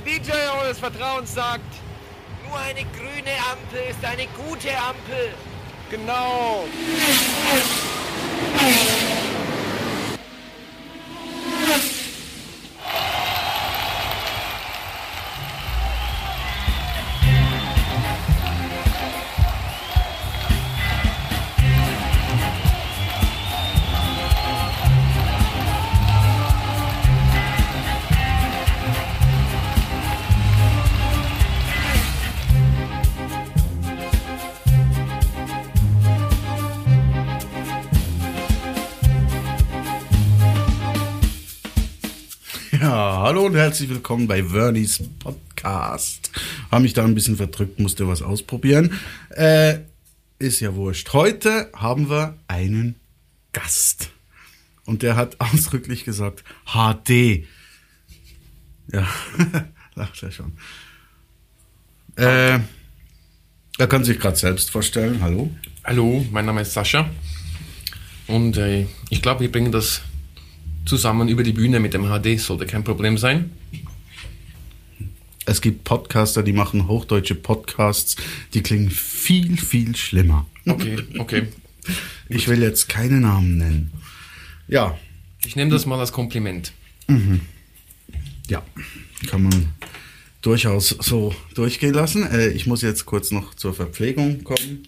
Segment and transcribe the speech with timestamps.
[0.00, 1.60] Der DJ eures Vertrauens sagt,
[2.48, 5.34] nur eine grüne Ampel ist eine gute Ampel.
[5.90, 6.64] Genau.
[43.60, 46.30] Herzlich willkommen bei Vernies Podcast.
[46.70, 48.98] Haben mich da ein bisschen verdrückt, musste was ausprobieren.
[49.28, 49.80] Äh,
[50.38, 51.12] ist ja wurscht.
[51.12, 52.94] Heute haben wir einen
[53.52, 54.08] Gast.
[54.86, 56.42] Und der hat ausdrücklich gesagt,
[56.72, 57.44] HD.
[58.90, 59.06] Ja,
[59.94, 60.52] lacht er schon.
[62.16, 62.60] Äh,
[63.76, 65.20] er kann sich gerade selbst vorstellen.
[65.20, 65.50] Hallo.
[65.84, 67.10] Hallo, mein Name ist Sascha
[68.26, 70.00] und äh, ich glaube, wir bringen das
[70.84, 73.50] zusammen über die Bühne mit dem HD, sollte kein Problem sein.
[75.46, 78.16] Es gibt Podcaster, die machen hochdeutsche Podcasts,
[78.54, 80.46] die klingen viel, viel schlimmer.
[80.66, 81.48] Okay, okay.
[82.28, 83.90] Ich will jetzt keine Namen nennen.
[84.68, 84.96] Ja,
[85.44, 86.72] Ich nehme das mal als Kompliment.
[88.48, 88.62] ja,
[89.26, 89.72] kann man
[90.42, 92.24] durchaus so durchgehen lassen.
[92.30, 94.86] Äh, ich muss jetzt kurz noch zur Verpflegung kommen.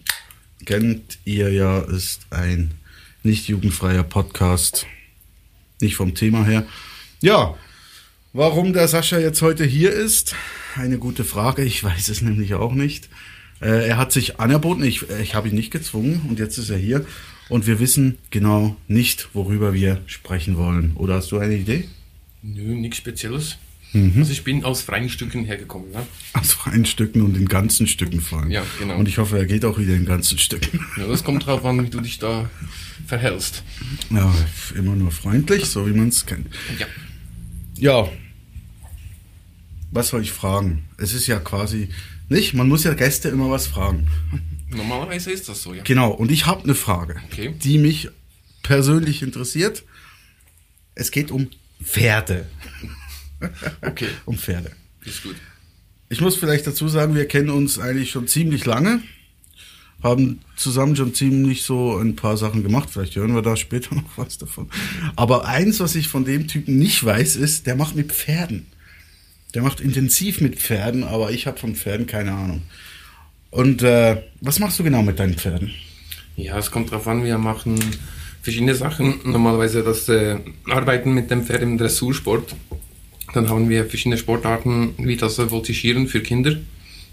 [0.65, 2.75] Kennt ihr ja, ist ein
[3.23, 4.85] nicht jugendfreier Podcast.
[5.83, 6.65] Nicht vom Thema her.
[7.19, 7.55] Ja,
[8.31, 10.33] warum der Sascha jetzt heute hier ist,
[10.75, 11.61] eine gute Frage.
[11.65, 13.09] Ich weiß es nämlich auch nicht.
[13.61, 16.77] Äh, er hat sich anerboten, ich, ich habe ihn nicht gezwungen und jetzt ist er
[16.77, 17.05] hier.
[17.49, 20.93] Und wir wissen genau nicht, worüber wir sprechen wollen.
[20.95, 21.89] Oder hast du eine Idee?
[22.41, 23.57] Nö, nichts Spezielles.
[23.93, 24.13] Mhm.
[24.17, 25.91] Also ich bin aus freien Stücken hergekommen.
[25.91, 26.05] Ne?
[26.33, 28.49] Aus freien Stücken und in ganzen Stücken fallen.
[28.51, 28.97] Ja, genau.
[28.97, 30.79] Und ich hoffe, er geht auch wieder in ganzen Stücken.
[30.97, 32.49] Ja, das kommt drauf an, wie du dich da
[33.07, 33.63] verhältst.
[34.09, 34.33] Ja,
[34.75, 36.47] immer nur freundlich, so wie man es kennt.
[36.79, 36.87] Ja.
[37.77, 38.09] Ja.
[39.91, 40.83] Was soll ich fragen?
[40.97, 41.89] Es ist ja quasi
[42.29, 44.07] nicht, man muss ja Gäste immer was fragen.
[44.69, 45.83] Normalerweise ist das so, ja.
[45.83, 47.53] Genau, und ich habe eine Frage, Okay.
[47.63, 48.09] die mich
[48.63, 49.83] persönlich interessiert.
[50.95, 51.49] Es geht um
[51.83, 52.47] Pferde.
[53.81, 54.71] Okay, Um Pferde.
[55.05, 55.35] ist gut.
[56.09, 59.01] Ich muss vielleicht dazu sagen, wir kennen uns eigentlich schon ziemlich lange,
[60.03, 62.89] haben zusammen schon ziemlich so ein paar Sachen gemacht.
[62.91, 64.69] Vielleicht hören wir da später noch was davon.
[65.15, 68.67] Aber eins, was ich von dem Typen nicht weiß, ist, der macht mit Pferden.
[69.53, 72.63] Der macht intensiv mit Pferden, aber ich habe von Pferden keine Ahnung.
[73.49, 75.71] Und äh, was machst du genau mit deinen Pferden?
[76.35, 77.79] Ja, es kommt drauf an, wir machen
[78.41, 79.19] verschiedene Sachen.
[79.23, 80.37] Normalerweise das äh,
[80.67, 82.55] Arbeiten mit dem Pferd im Dressursport.
[83.33, 86.55] Dann haben wir verschiedene Sportarten, wie das äh, Voltigieren für Kinder,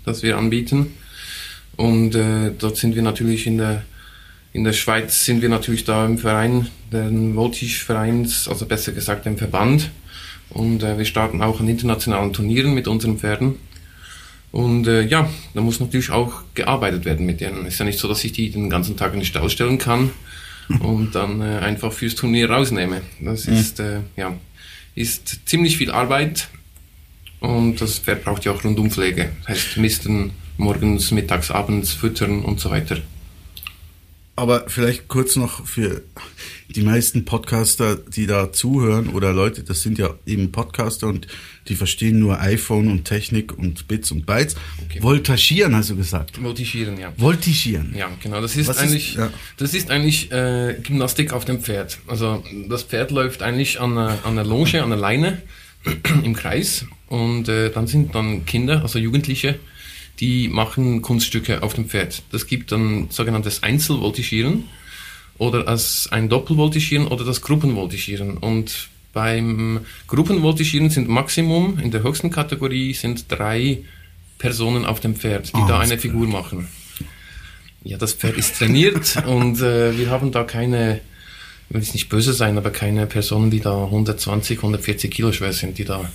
[0.05, 0.95] das wir anbieten.
[1.77, 3.85] Und äh, dort sind wir natürlich in der,
[4.53, 9.39] in der Schweiz sind wir natürlich da im Verein, den Voltige-Vereins, also besser gesagt im
[9.39, 9.91] Verband.
[10.51, 13.57] Und äh, wir starten auch an internationalen Turnieren mit unseren Pferden.
[14.53, 17.67] Und äh, ja, da muss natürlich auch gearbeitet werden mit denen.
[17.67, 20.11] Ist ja nicht so, dass ich die den ganzen Tag in den Stall stellen kann
[20.81, 23.01] und dann äh, einfach fürs Turnier rausnehme.
[23.21, 24.35] Das ist, äh, ja,
[24.95, 26.49] ist ziemlich viel Arbeit
[27.41, 29.33] und das Pferd braucht ja auch Rundumpflege.
[29.49, 32.99] Heißt misten, morgens, mittags, abends, füttern und so weiter.
[34.37, 36.03] Aber vielleicht kurz noch für
[36.73, 41.27] die meisten Podcaster, die da zuhören oder Leute, das sind ja eben Podcaster und
[41.69, 44.57] die verstehen nur iPhone und Technik und Bits und Bytes.
[44.85, 45.01] Okay.
[45.03, 46.41] Voltagieren, hast du gesagt.
[46.43, 47.13] Voltigieren, ja.
[47.17, 47.95] Voltigieren.
[47.97, 48.41] Ja, genau.
[48.41, 49.31] Das ist Was ist- eigentlich, ja.
[49.57, 51.99] das ist eigentlich äh, Gymnastik auf dem Pferd.
[52.07, 55.43] Also das Pferd läuft eigentlich an einer, an einer Longe, an einer Leine
[56.25, 59.59] im Kreis und äh, dann sind dann Kinder, also Jugendliche,
[60.21, 62.23] die machen Kunststücke auf dem Pferd.
[62.31, 64.65] Das gibt dann sogenanntes Einzelvoltigieren
[65.41, 68.37] oder als ein Doppelvoltigieren oder das Gruppenvoltigieren.
[68.37, 73.79] Und beim Gruppenvoltigieren sind Maximum in der höchsten Kategorie sind drei
[74.37, 76.69] Personen auf dem Pferd, die Ah, da eine Figur machen.
[77.83, 81.01] Ja, das Pferd ist trainiert und äh, wir haben da keine,
[81.69, 85.55] ich will jetzt nicht böse sein, aber keine Personen, die da 120, 140 Kilo schwer
[85.55, 86.13] sind, die da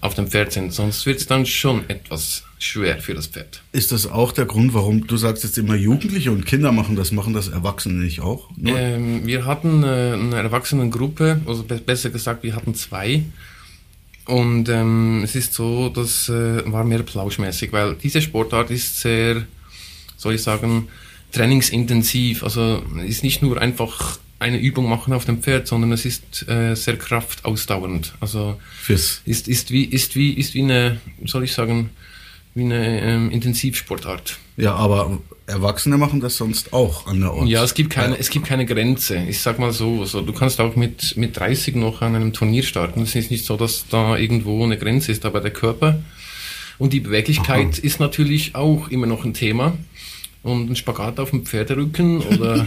[0.00, 0.72] auf dem Pferd sind.
[0.72, 3.62] Sonst wird es dann schon etwas schwer für das Pferd.
[3.72, 7.12] Ist das auch der Grund, warum du sagst jetzt immer Jugendliche und Kinder machen das,
[7.12, 8.50] machen das Erwachsene nicht auch?
[8.64, 13.24] Ähm, wir hatten äh, eine Erwachsenengruppe, also be besser gesagt, wir hatten zwei.
[14.26, 19.44] Und ähm, es ist so, das äh, war mehr plauschmäßig, weil diese Sportart ist sehr,
[20.16, 20.88] soll ich sagen,
[21.32, 22.42] trainingsintensiv.
[22.42, 26.74] Also ist nicht nur einfach eine Übung machen auf dem Pferd, sondern es ist äh,
[26.74, 28.14] sehr kraftausdauernd.
[28.20, 31.90] Also Fürs ist, ist wie ist wie ist wie eine, soll ich sagen,
[32.54, 34.38] wie eine ähm, Intensivsportart.
[34.56, 37.48] Ja, aber Erwachsene machen das sonst auch an der Ort.
[37.48, 39.16] Ja, es gibt keine, es gibt keine Grenze.
[39.28, 42.62] Ich sag mal so, also du kannst auch mit, mit 30 noch an einem Turnier
[42.62, 43.02] starten.
[43.02, 46.00] Es ist nicht so, dass da irgendwo eine Grenze ist, aber der Körper
[46.78, 47.82] und die Beweglichkeit Aha.
[47.82, 49.76] ist natürlich auch immer noch ein Thema.
[50.44, 52.66] Und ein Spagat auf dem Pferderücken oder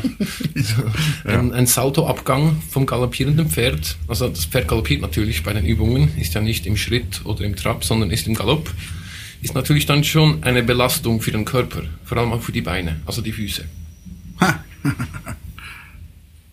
[1.23, 3.97] ein, ein Saltoabgang vom galoppierenden Pferd.
[4.07, 7.55] Also das Pferd galoppiert natürlich bei den Übungen, ist ja nicht im Schritt oder im
[7.55, 8.73] Trab, sondern ist im Galopp.
[9.43, 12.99] Ist natürlich dann schon eine Belastung für den Körper, vor allem auch für die Beine,
[13.05, 13.63] also die Füße.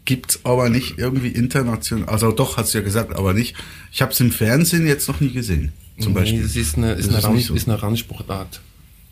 [0.04, 2.06] Gibt's aber nicht irgendwie international.
[2.06, 3.56] Also doch, hast du ja gesagt, aber nicht.
[3.90, 5.72] Ich habe es im Fernsehen jetzt noch nie gesehen.
[5.98, 6.42] Zum Nee, Beispiel.
[6.42, 7.54] Das ist eine, ist Das eine, ist Rand, so.
[7.54, 8.60] ist eine Randsportart.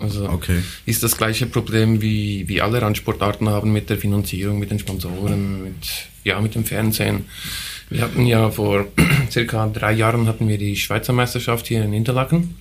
[0.02, 0.62] Also Okay.
[0.84, 5.62] ist das gleiche Problem wie, wie alle Randsportarten haben mit der Finanzierung, mit den Sponsoren,
[5.62, 5.74] mit,
[6.24, 7.26] ja, mit dem Fernsehen.
[7.88, 8.86] Wir hatten ja vor
[9.30, 12.56] circa drei Jahren hatten wir die Schweizer Meisterschaft hier in Interlaken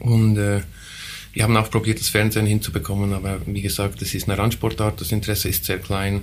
[0.00, 0.60] und äh,
[1.32, 5.12] wir haben auch probiert, das Fernsehen hinzubekommen, aber wie gesagt, das ist eine Randsportart, das
[5.12, 6.22] Interesse ist sehr klein.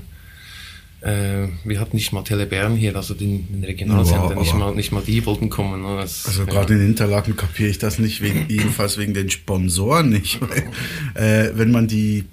[1.01, 4.73] Äh, wir hatten nicht mal Tele Bern hier, also den, den Regionalsender, Ja, nicht, mal,
[4.73, 5.81] nicht mal die wollten kommen.
[5.83, 6.49] ne, Das, Also ja.
[6.49, 10.39] gerade in Interlaken kapiere ich das nicht, wegen, jedenfalls wegen den Sponsoren nicht.
[10.41, 10.71] Weil,
[11.13, 12.25] äh, wenn man die,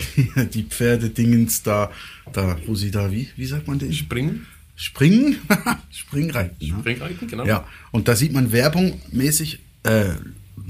[0.54, 1.90] die Pferdedingens da,
[2.32, 3.92] da, wo sie da, wie, wie sagt man den?
[3.92, 4.46] Springen?
[4.74, 5.36] Springen?
[5.90, 6.56] Springreiten.
[6.68, 6.76] ne?
[6.80, 7.44] Springreiten, genau.
[7.46, 10.10] Ja, und da sieht man Werbung mäßig, äh,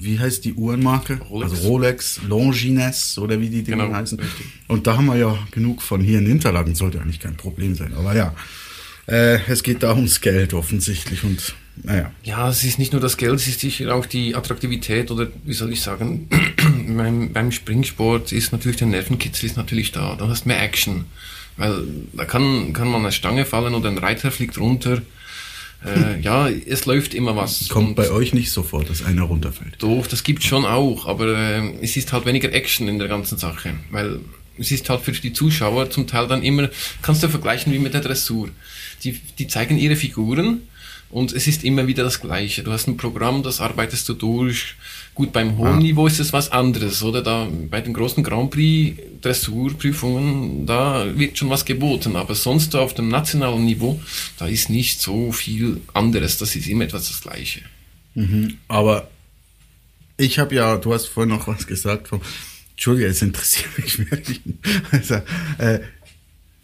[0.01, 1.19] wie heißt die Uhrenmarke?
[1.31, 1.53] Rolex.
[1.53, 4.19] Also Rolex, Longines oder wie die Dinge Genau, heißen.
[4.19, 4.47] richtig.
[4.69, 7.93] Und da haben wir ja genug von hier in Interlaken, sollte eigentlich kein Problem sein.
[7.97, 8.35] Aber ja,
[9.07, 11.55] äh, es geht da ums Geld offensichtlich und
[11.85, 12.11] naja.
[12.25, 15.53] Ja, es ist nicht nur das Geld, es ist sicher auch die Attraktivität oder wie
[15.53, 16.29] soll ich sagen,
[16.97, 20.17] beim, beim Springsport ist natürlich der Nervenkitzel ist natürlich da.
[20.17, 21.05] Du hast mehr Action.
[21.57, 25.03] Weil da kann, kann man eine Stange fallen oder ein Reiter fliegt runter.
[25.85, 27.69] Äh, ja, es läuft immer was.
[27.69, 29.77] Kommt bei euch nicht so vor, dass einer runterfällt.
[29.79, 33.39] Doch, das gibt schon auch, aber äh, es ist halt weniger Action in der ganzen
[33.39, 34.21] Sache, weil
[34.59, 36.69] es ist halt für die Zuschauer zum Teil dann immer,
[37.01, 38.49] kannst du vergleichen wie mit der Dressur.
[39.05, 40.63] Die, die zeigen ihre Figuren
[41.11, 42.63] und es ist immer wieder das Gleiche.
[42.65, 44.75] Du hast ein Programm, das arbeitest du durch.
[45.19, 45.77] Gut, beim hohen Ah.
[45.79, 47.23] Niveau ist es was anderes, oder?
[47.23, 52.95] Da, bei den großen Grand Prix Dressurprüfungen, da wird schon was geboten, aber sonst auf
[52.95, 54.01] dem nationalen Niveau,
[54.39, 56.39] da ist nicht so viel anderes.
[56.39, 57.63] Das ist immer etwas das Gleiche.
[58.69, 59.11] Aber
[60.19, 62.21] ich habe ja, du hast vorhin noch was gesagt vom,
[62.77, 64.41] Entschuldige, es interessiert mich wirklich.
[64.93, 65.15] Also,
[65.59, 65.81] äh,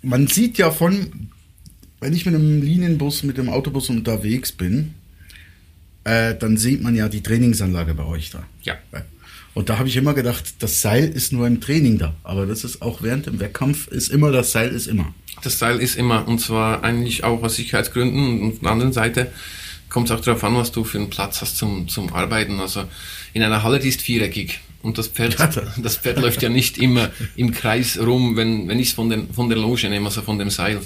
[0.02, 1.28] man sieht ja von,
[1.98, 4.94] wenn ich mit einem Linienbus, mit dem Autobus unterwegs bin,
[6.04, 8.44] äh, dann sieht man ja die Trainingsanlage bei euch da.
[8.62, 8.76] Ja.
[9.54, 12.14] Und da habe ich immer gedacht, das Seil ist nur im Training da.
[12.24, 15.14] Aber das ist auch während dem Wettkampf ist immer, das Seil ist immer.
[15.42, 18.42] Das Seil ist immer, und zwar eigentlich auch aus Sicherheitsgründen.
[18.42, 19.32] Und auf der anderen Seite
[19.88, 22.60] kommt es auch darauf an, was du für einen Platz hast zum, zum Arbeiten.
[22.60, 22.84] Also
[23.32, 24.60] in einer Halle, die ist viereckig.
[24.82, 25.36] Und das Pferd,
[25.78, 29.32] das Pferd läuft ja nicht immer im Kreis rum, wenn, wenn ich es von, den,
[29.32, 30.80] von der Loge nehme, also von dem Seil.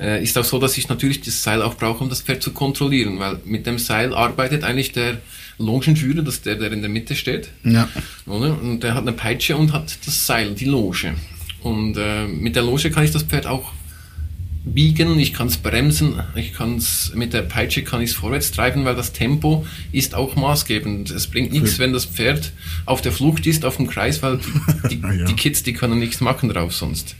[0.00, 2.52] Äh, ist auch so, dass ich natürlich das Seil auch brauche, um das Pferd zu
[2.52, 5.18] kontrollieren, weil mit dem Seil arbeitet eigentlich der
[5.58, 7.48] Longenführer, das der, der in der Mitte steht.
[7.62, 7.88] Ja.
[8.26, 8.60] Oder?
[8.60, 11.14] Und der hat eine Peitsche und hat das Seil, die Loge.
[11.62, 13.72] Und äh, mit der Loge kann ich das Pferd auch
[14.66, 18.50] biegen, ich kann es bremsen, ich kann es mit der Peitsche kann ich es vorwärts
[18.50, 21.10] treiben, weil das Tempo ist auch maßgebend.
[21.10, 22.52] Es bringt nichts, wenn das Pferd
[22.86, 24.38] auf der Flucht ist, auf dem Kreis, weil
[24.90, 25.24] die, die, Ja.
[25.26, 27.14] die Kids, die können nichts machen drauf sonst.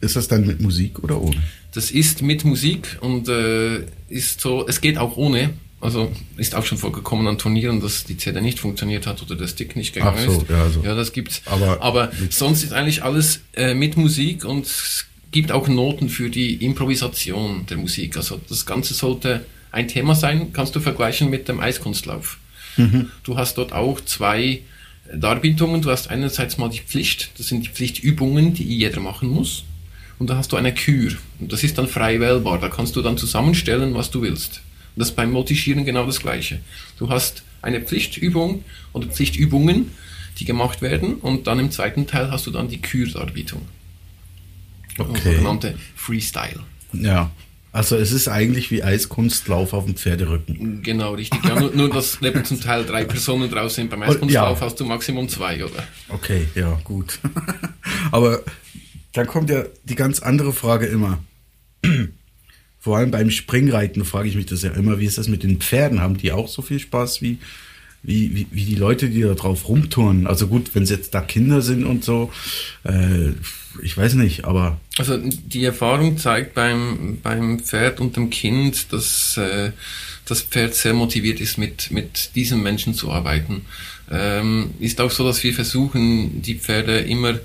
[0.00, 1.36] Ist das dann mit Musik oder ohne?
[1.74, 5.50] Das ist mit Musik und äh, ist so, es geht auch ohne.
[5.82, 9.46] Also ist auch schon vorgekommen an Turnieren, dass die CD nicht funktioniert hat oder der
[9.48, 10.50] Stick nicht gegangen Ach so, ist.
[10.50, 10.82] ja, so.
[10.82, 11.40] ja, das gibt's.
[11.46, 16.28] Aber- Aber sonst ist eigentlich alles äh, mit Musik und es gibt auch Noten für
[16.28, 18.16] die Improvisation der Musik.
[18.18, 22.38] Also das Ganze sollte ein Thema sein, kannst du vergleichen mit dem Eiskunstlauf.
[23.24, 24.60] Du hast dort auch zwei
[25.14, 25.82] Darbietungen.
[25.82, 29.64] Du hast einerseits mal die Pflicht, das sind die Pflichtübungen, die jeder machen muss.
[30.20, 31.12] Und da hast du eine Kür.
[31.40, 32.60] Und das ist dann frei wählbar.
[32.60, 34.60] Da kannst du dann zusammenstellen, was du willst.
[34.94, 36.60] Und das ist beim Multischieren genau das Gleiche.
[36.98, 38.62] Du hast eine Pflichtübung
[38.92, 39.92] oder Pflichtübungen,
[40.38, 41.14] die gemacht werden.
[41.14, 43.62] Und dann im zweiten Teil hast du dann die Kürdarbietung.
[44.98, 45.32] Okay.
[45.36, 46.60] Sogenannte Freestyle.
[46.92, 47.30] Ja.
[47.72, 50.82] Also es ist eigentlich wie Eiskunstlauf auf dem Pferderücken.
[50.82, 51.42] Genau, richtig.
[51.44, 53.88] Ja, nur, nur, dass neben zum Teil drei Personen draus sind.
[53.88, 54.66] Beim Und- Eiskunstlauf ja.
[54.66, 55.84] hast du Maximum zwei, oder?
[56.10, 57.20] Okay, ja, gut.
[58.10, 58.42] Aber
[59.12, 61.22] dann kommt ja die ganz andere Frage immer.
[62.78, 65.60] Vor allem beim Springreiten frage ich mich das ja immer, wie ist das mit den
[65.60, 66.00] Pferden?
[66.00, 67.38] Haben die auch so viel Spaß wie
[68.02, 70.26] wie, wie, die Leute, die da drauf rumtouren.
[70.26, 72.32] Also gut, wenn es jetzt da Kinder sind und so,
[72.84, 73.30] äh,
[73.82, 74.80] ich weiß nicht, aber.
[74.98, 79.72] Also die Erfahrung zeigt beim, beim Pferd und dem Kind, dass äh,
[80.24, 83.66] das Pferd sehr motiviert ist, mit, mit diesen Menschen zu arbeiten.
[84.10, 87.38] Ähm, ist auch so, dass wir versuchen, die Pferde immer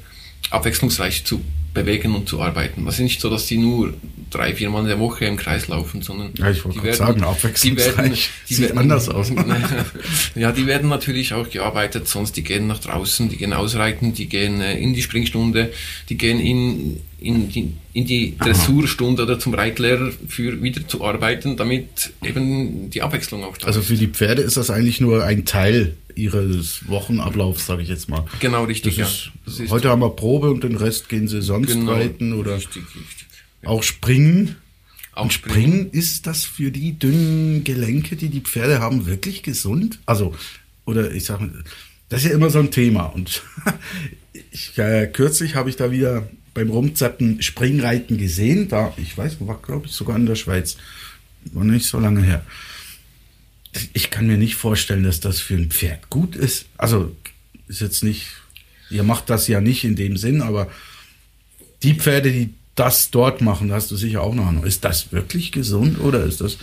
[0.51, 1.41] abwechslungsreich zu
[1.73, 2.87] bewegen und zu arbeiten.
[2.87, 3.93] Es ist nicht so, dass die nur
[4.29, 7.23] drei, vier Mal in der Woche im Kreis laufen, sondern Ja, ich die werden- sagen,
[7.23, 7.91] abwechslungsreich.
[7.93, 8.17] die werden,
[8.49, 9.31] die Sieht werden, anders aus.
[10.35, 14.27] ja, die werden natürlich auch gearbeitet, sonst die gehen nach draußen, die gehen ausreiten, die
[14.27, 15.73] gehen äh, in die Springstunde,
[16.09, 21.58] die gehen in, in, die, in die Dressurstunde oder zum Reitlehrer für wieder zu arbeiten,
[21.58, 25.46] damit eben die Abwechslung auch da Also für die Pferde ist das eigentlich nur ein
[25.46, 28.25] Teil ihres Wochenablaufs, sage ich jetzt mal.
[28.39, 29.05] Genau, richtig, Das ja.
[29.05, 32.34] ist, Das ist heute haben wir Probe und den Rest gehen sie sonst genau, reiten
[32.34, 33.27] oder richtig, richtig.
[33.65, 34.55] auch springen.
[35.13, 40.00] Auch Und springen, ist das für die dünnen Gelenke, die die Pferde haben, wirklich gesund?
[40.05, 40.36] Also,
[40.86, 41.50] oder ich sage,
[42.10, 43.05] das ist ja immer so ein Thema.
[43.05, 43.41] Und
[44.51, 48.67] ich, äh, kürzlich habe ich da wieder beim Rumzappen Springreiten gesehen.
[48.67, 50.77] Da, ich weiß, war glaube ich sogar in der Schweiz.
[51.53, 52.43] War nicht so lange her.
[53.93, 56.65] Ich kann mir nicht vorstellen, dass das für ein Pferd gut ist.
[56.77, 57.15] Also,
[57.67, 58.27] ist jetzt nicht,
[58.89, 60.71] ihr macht das ja nicht in dem Sinn, aber
[61.83, 64.63] die Pferde, die das dort machen, da hast du sicher auch noch.
[64.63, 66.57] Ist das wirklich gesund oder ist das?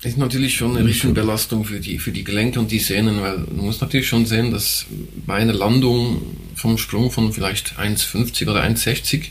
[0.00, 1.10] Das ist natürlich schon eine Nicht gut.
[1.10, 4.52] Rückenbelastung für die, für die Gelenke und die Sehnen, weil man muss natürlich schon sehen,
[4.52, 4.86] dass
[5.26, 6.22] bei einer Landung
[6.54, 9.24] vom Sprung von vielleicht 1,50 oder 1,60,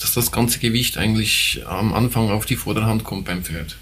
[0.00, 3.76] dass das ganze Gewicht eigentlich am Anfang auf die Vorderhand kommt beim Pferd.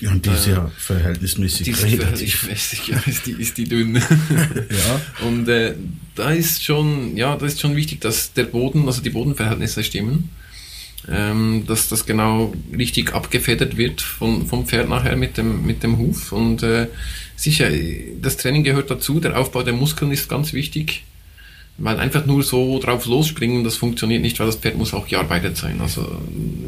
[0.00, 3.94] Ja, und die ist ja verhältnismäßig Die ist verhältnismäßig, ja, ist die, ist die dünn.
[4.00, 5.26] Ja.
[5.26, 5.74] Und äh,
[6.16, 10.30] da ist schon, ja, da ist schon wichtig, dass der Boden, also die Bodenverhältnisse stimmen.
[11.10, 15.98] Ähm, dass das genau richtig abgefedert wird von, vom Pferd nachher mit dem, mit dem
[15.98, 16.30] Huf.
[16.30, 16.86] Und äh,
[17.34, 17.68] sicher,
[18.20, 21.04] das Training gehört dazu, der Aufbau der Muskeln ist ganz wichtig.
[21.78, 25.56] Weil einfach nur so drauf losspringen, das funktioniert nicht, weil das Pferd muss auch gearbeitet
[25.56, 25.80] sein.
[25.80, 26.06] Also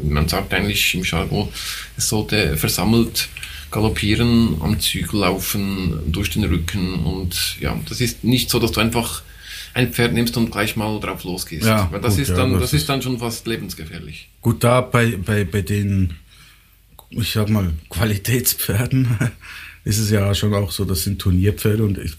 [0.03, 1.47] man sagt eigentlich im Jargon,
[1.95, 3.29] es sollte versammelt
[3.71, 8.79] galoppieren, am Zügel laufen, durch den Rücken und ja, das ist nicht so, dass du
[8.79, 9.21] einfach
[9.75, 11.65] ein Pferd nimmst und gleich mal drauf losgehst.
[11.67, 14.29] Ja, weil das gut, ist ja, dann, das das, ist- ist dann schon fast lebensgefährlich.
[14.41, 16.15] Gut, da bei, bei, bei den,
[17.11, 19.07] ich sag mal, Qualitätspferden
[19.83, 22.13] ist es ja schon auch so, das sind Turnierpferde und ich,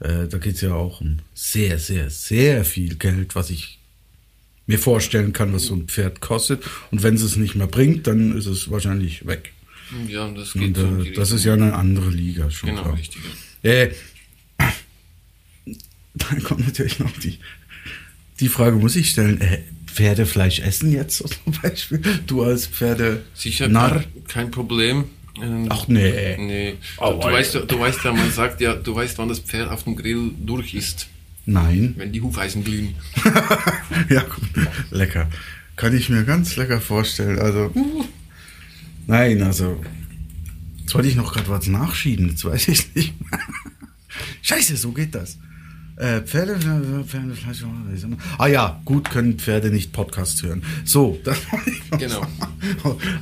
[0.00, 3.78] äh, da geht es ja auch um sehr, sehr, sehr viel Geld, was ich
[4.66, 6.62] mir vorstellen kann, was so ein Pferd kostet.
[6.90, 9.52] Und wenn es es nicht mehr bringt, dann ist es wahrscheinlich weg.
[10.08, 12.70] Ja, das Und, geht in äh, das ist ja eine andere Liga schon.
[12.70, 12.96] genau klar.
[12.96, 13.20] richtig.
[13.62, 13.90] Äh,
[16.14, 17.38] dann kommt natürlich noch die,
[18.40, 22.00] die Frage, muss ich stellen, äh, Pferdefleisch essen jetzt so zum Beispiel?
[22.26, 24.04] Du als Pferde Sicher Narr?
[24.28, 25.04] kein, Problem.
[25.42, 26.36] Ähm, Ach nee.
[26.38, 26.74] Nee.
[26.98, 29.70] Oh, du, weißt, ja- du weißt ja, man sagt ja, du weißt, wann das Pferd
[29.70, 31.08] auf dem Grill durch ist,
[31.46, 31.94] Nein.
[31.96, 32.94] wenn die Hufeisen glühen.
[34.08, 34.48] ja, gut.
[34.90, 35.28] Lecker.
[35.76, 37.38] Kann ich mir ganz lecker vorstellen.
[37.38, 37.72] Also,
[39.06, 39.82] nein, also,
[40.80, 43.14] jetzt wollte ich noch gerade was nachschieben, jetzt weiß ich nicht.
[44.42, 45.38] Scheiße, so geht das.
[46.00, 47.58] Äh, Pferde, äh, Pferdefleisch,
[48.38, 50.62] ah ja, gut können Pferde nicht Podcasts hören.
[50.86, 52.26] So, das ich Genau.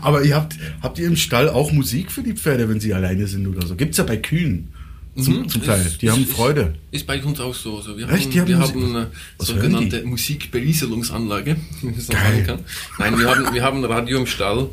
[0.01, 3.27] Aber ihr habt, habt ihr im Stall auch Musik für die Pferde, wenn sie alleine
[3.27, 3.75] sind oder so?
[3.75, 4.69] Gibt's ja bei Kühen
[5.17, 5.85] zum, Mhm, zum Teil.
[5.85, 6.75] ist- Die haben ist- Freude.
[6.93, 7.79] Ist bei uns auch so.
[7.79, 8.27] Also wir Echt?
[8.27, 9.07] haben, Die haben wir Musik- haben eine
[9.39, 11.57] Was sogenannte Musikberieselungsanlage.
[11.81, 12.45] so Geil.
[12.45, 12.59] sagen kann.
[13.01, 14.69] Nein, wir haben, wir haben ein Radio im Stall.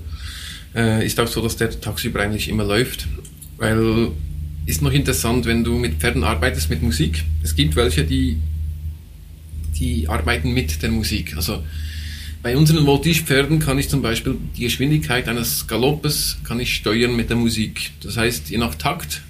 [0.75, 3.07] Äh, ist auch so, dass der tagsüber eigentlich immer läuft.
[3.57, 4.09] Weil
[4.65, 7.23] ist noch interessant, wenn du mit Pferden arbeitest mit Musik.
[7.43, 8.37] Es gibt welche, die,
[9.79, 11.35] die arbeiten mit der Musik.
[11.35, 11.63] Also
[12.41, 17.29] bei unseren Voltige-Pferden kann ich zum Beispiel die Geschwindigkeit eines Galoppes kann ich steuern mit
[17.29, 17.91] der Musik.
[18.01, 19.21] Das heißt, je nach Takt,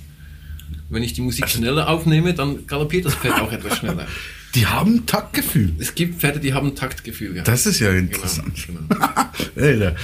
[0.90, 4.08] wenn ich die Musik schneller aufnehme, dann galoppiert das Pferd auch etwas schneller.
[4.56, 5.74] Die haben Taktgefühl.
[5.80, 7.36] Es gibt Pferde, die haben Taktgefühl.
[7.36, 7.44] Ja.
[7.44, 8.66] Das ist ja genau, interessant.
[8.66, 8.80] genau.
[9.58, 9.98] Alter.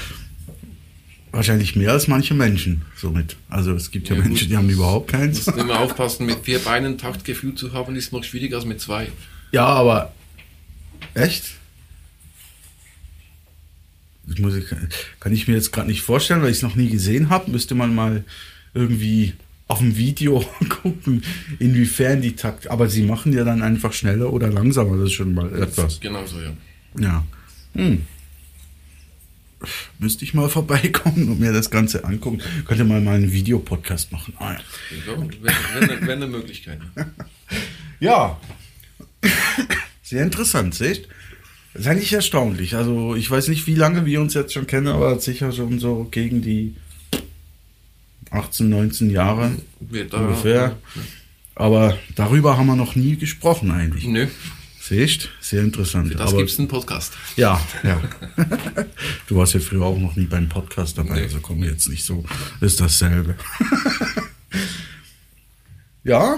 [1.32, 3.38] Wahrscheinlich mehr als manche Menschen somit.
[3.50, 5.46] Also es gibt ja, Ja, Menschen, die haben überhaupt keins.
[5.46, 9.08] Muss immer aufpassen, mit vier Beinen Taktgefühl zu haben, ist noch schwieriger als mit zwei.
[9.52, 10.14] Ja, aber
[11.14, 11.52] echt?
[14.28, 14.54] Ich muss,
[15.20, 17.50] kann ich mir jetzt gerade nicht vorstellen, weil ich es noch nie gesehen habe.
[17.50, 18.24] Müsste man mal
[18.74, 19.34] irgendwie
[19.68, 20.46] auf dem Video
[20.82, 21.24] gucken,
[21.60, 22.70] inwiefern die Takt.
[22.70, 24.98] Aber sie machen ja dann einfach schneller oder langsamer.
[24.98, 26.00] Das ist schon mal etwas.
[26.02, 26.52] Genauso, ja.
[27.00, 27.26] Ja.
[27.74, 28.06] Hm.
[30.00, 32.42] Müsste ich mal vorbeikommen und mir das Ganze angucken.
[32.66, 34.34] Könnte mal mal einen Videopodcast machen.
[34.40, 34.60] Ah, ja.
[35.18, 36.80] wenn, wenn, wenn eine Möglichkeit.
[38.00, 38.40] Ja.
[40.02, 41.08] Sehr interessant, seht?
[41.74, 42.76] Das ist eigentlich erstaunlich.
[42.76, 46.08] Also, ich weiß nicht, wie lange wir uns jetzt schon kennen, aber sicher schon so
[46.10, 46.76] gegen die
[48.32, 50.78] 18, 19 Jahre ungefähr.
[51.54, 54.06] Aber darüber haben wir noch nie gesprochen eigentlich.
[54.06, 54.28] Nö,
[54.92, 55.30] Siehst?
[55.40, 56.14] Sehr interessant.
[56.14, 57.14] das Aber, gibt's einen Podcast.
[57.38, 58.02] Ja, ja.
[59.28, 61.22] du warst ja früher auch noch nie beim Podcast dabei, Nee.
[61.22, 62.26] also komm jetzt nicht so.
[62.60, 63.38] Ist dasselbe.
[66.04, 66.38] ja,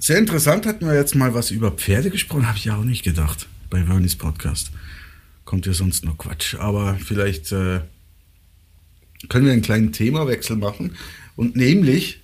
[0.00, 0.66] sehr interessant.
[0.66, 3.84] Hatten wir jetzt mal was über Pferde gesprochen, habe ich ja auch nicht gedacht bei
[3.84, 4.72] Vernis Podcast.
[5.44, 6.56] Kommt ja sonst nur Quatsch.
[6.56, 7.82] Aber vielleicht äh,
[9.28, 10.96] können wir einen kleinen Themawechsel machen.
[11.36, 12.18] Und nämlich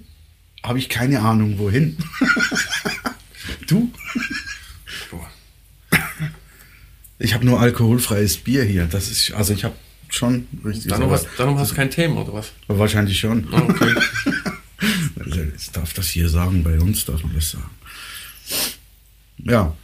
[0.65, 1.97] habe ich keine Ahnung, wohin.
[3.69, 3.93] du?
[7.27, 8.87] Ich habe nur alkoholfreies Bier hier.
[8.87, 9.75] Das ist, also ich habe
[10.09, 10.93] schon richtig.
[10.93, 12.53] Darum hast, darum hast du kein Thema, oder was?
[12.69, 13.53] Wahrscheinlich schon.
[13.53, 13.95] Ah, Okay.
[15.19, 17.71] Also, Ich darf das hier sagen, bei uns darf man das sagen.
[19.39, 19.77] Ja.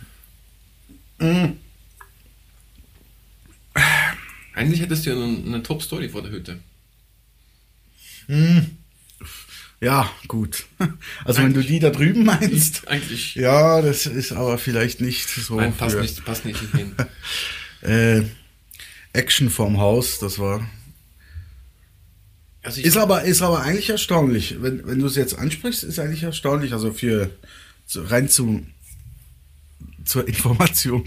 [1.18, 1.54] Mm,
[4.54, 6.60] Eigentlich hättest du ja eine, eine Top-Story vor der Hütte.
[9.82, 10.64] Ja, gut.
[11.24, 12.86] Also wenn du die da drüben meinst.
[12.88, 13.34] Eigentlich.
[13.34, 15.56] Ja, das ist aber vielleicht nicht so.
[15.56, 16.94] Nein, passt für- nicht, passt nicht hin.
[17.82, 18.22] Äh,
[19.12, 20.64] Action vorm Haus, das war.
[22.62, 24.62] Also Ist aber, ist aber eigentlich erstaunlich.
[24.62, 26.72] Wenn, wenn du es jetzt ansprichst, ist eigentlich erstaunlich.
[26.72, 27.30] Also für
[27.92, 28.64] rein zu
[30.04, 31.02] zur Information.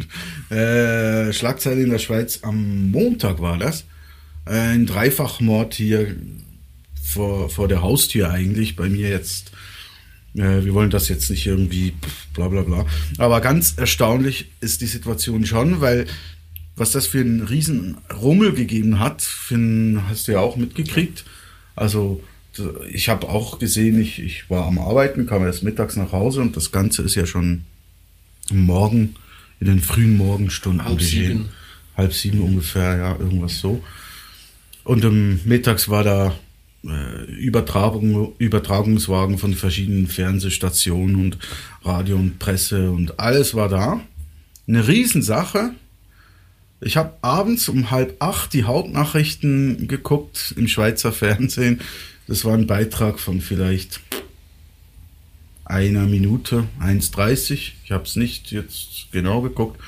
[0.50, 3.86] Äh, Schlagzeile in der Schweiz am Montag war das.
[4.44, 6.13] Ein Dreifachmord hier
[7.05, 8.75] vor, vor der Haustür eigentlich.
[8.75, 9.51] Bei mir jetzt.
[10.35, 11.93] Äh, wir wollen das jetzt nicht irgendwie
[12.33, 12.85] bla bla bla.
[13.17, 16.07] Aber ganz erstaunlich ist die Situation schon, weil
[16.75, 21.24] was das für einen riesen Rummel gegeben hat, Finn, hast du ja auch mitgekriegt.
[21.75, 22.21] Also
[22.91, 26.55] ich habe auch gesehen, ich, ich war am Arbeiten, kam erst mittags nach Hause und
[26.55, 27.63] das Ganze ist ja schon
[28.50, 29.15] am Morgen,
[29.59, 31.38] in den frühen Morgenstunden Halb geschehen.
[31.38, 31.50] sieben.
[31.95, 33.81] Halb sieben ungefähr, ja, irgendwas so.
[34.83, 36.35] Und ähm, mittags war da
[37.39, 41.38] Übertragung, Übertragungswagen von verschiedenen Fernsehstationen und
[41.84, 44.01] Radio und Presse und alles war da.
[44.68, 45.72] Eine Riesensache.
[46.82, 51.82] Ich habe abends um halb acht die Hauptnachrichten geguckt im Schweizer Fernsehen.
[52.27, 54.01] Das war ein Beitrag von vielleicht
[55.63, 57.72] einer Minute, 1,30.
[57.84, 59.82] Ich habe es nicht jetzt genau geguckt.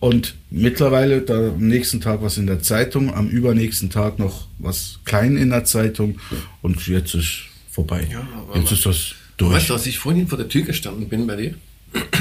[0.00, 5.00] Und mittlerweile, da am nächsten Tag was in der Zeitung, am übernächsten Tag noch was
[5.04, 6.18] klein in der Zeitung
[6.62, 8.06] und jetzt ist vorbei.
[8.10, 9.54] Ja, aber- jetzt ist das durch.
[9.54, 11.54] Weißt du, als ich vorhin vor der Tür gestanden bin bei dir,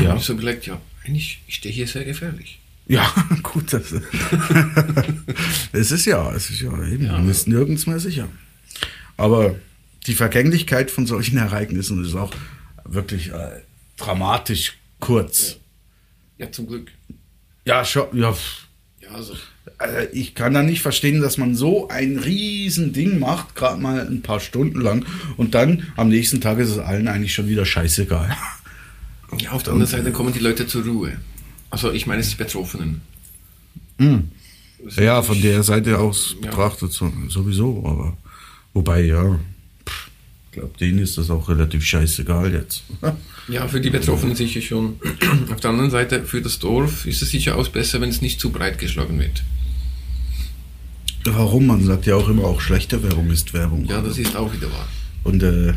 [0.01, 0.09] Ja.
[0.09, 2.59] habe ich so überlegt, ja, eigentlich, ich stehe hier sehr gefährlich.
[2.87, 3.11] Ja,
[3.43, 3.73] gut.
[3.73, 3.91] Das,
[5.71, 7.13] es ist ja, es ist ja eben, Ja.
[7.13, 8.27] man ist nirgends mehr sicher.
[9.17, 9.55] Aber
[10.05, 12.33] die Vergänglichkeit von solchen Ereignissen ist auch
[12.85, 13.61] wirklich äh,
[13.97, 15.57] dramatisch kurz.
[16.37, 16.91] Ja, zum Glück.
[17.67, 18.33] Ja, schon, ja.
[19.01, 19.35] Ja, also,
[19.77, 24.07] Also ich kann da nicht verstehen, dass man so ein riesen Ding macht, gerade mal
[24.07, 27.65] ein paar Stunden lang, und dann am nächsten Tag ist es allen eigentlich schon wieder
[27.65, 28.35] scheißegal.
[29.39, 31.17] ja, auf der anderen Seite kommen die Leute zur Ruhe.
[31.69, 33.01] Also, ich meine, es die Betroffenen.
[33.99, 34.31] Hm.
[34.85, 36.49] Ist Ja, von der Seite aus Ja.
[36.49, 38.15] betrachtet so, sowieso, aber
[38.73, 39.37] wobei, ja,
[39.85, 42.83] ich glaube, denen ist das auch relativ scheißegal jetzt.
[43.47, 44.99] Ja, für die Betroffenen sicher schon.
[45.51, 48.39] Auf der anderen Seite, für das Dorf ist es sicher auch besser, wenn es nicht
[48.39, 49.43] zu breit geschlagen wird.
[51.23, 51.67] Warum?
[51.67, 53.85] Man sagt ja auch immer, auch schlechte Werbung ist Werbung.
[53.85, 54.87] Ja, das ist auch wieder wahr.
[55.23, 55.73] Und äh,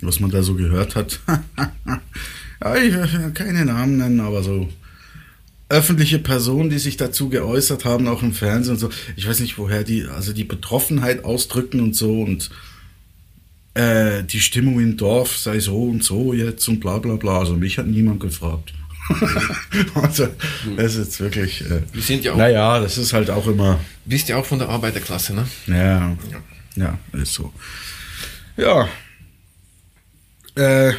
[0.00, 4.68] was man da so gehört hat, ja, ich will keine Namen nennen, aber so
[5.68, 8.90] öffentliche Personen, die sich dazu geäußert haben, auch im Fernsehen und so.
[9.16, 12.50] Ich weiß nicht, woher die, also die Betroffenheit ausdrücken und so und
[13.78, 17.38] äh, die Stimmung im Dorf sei so und so jetzt und bla bla bla.
[17.38, 18.74] Also mich hat niemand gefragt.
[19.94, 20.28] also,
[20.76, 21.62] das ist jetzt wirklich.
[21.62, 23.78] Äh, Wir sind ja auch, naja, das ist halt auch immer.
[24.04, 25.46] bist ja auch von der Arbeiterklasse, ne?
[25.66, 26.16] Ja,
[26.74, 27.52] ja, ist so.
[28.56, 28.88] Ja.
[30.56, 30.92] Äh,